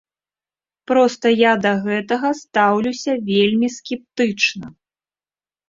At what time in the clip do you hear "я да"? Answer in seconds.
1.33-1.73